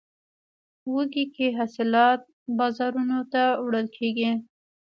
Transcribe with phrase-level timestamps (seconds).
[0.93, 2.21] وږی کې حاصلات
[2.57, 4.31] بازارونو ته وړل کیږي.